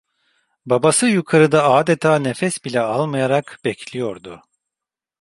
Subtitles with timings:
[0.65, 4.41] Babası yukarıda adeta nefes bile almayarak bekliyordu.